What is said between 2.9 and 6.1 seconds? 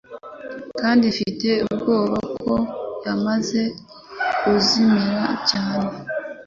yamaze kuzimira cyane